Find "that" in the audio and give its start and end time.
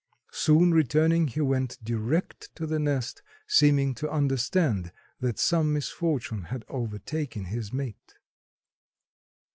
5.19-5.37